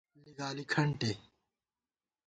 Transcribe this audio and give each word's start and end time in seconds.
لِگالی 0.23 0.65
کھنٹے 0.71 1.11